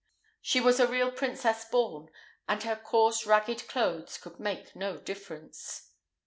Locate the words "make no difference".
4.39-5.91